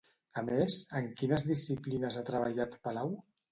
A 0.41 0.43
més, 0.45 0.77
en 1.01 1.09
quines 1.19 1.45
disciplines 1.51 2.19
ha 2.19 2.25
treballat 2.33 2.81
Palau? 2.89 3.17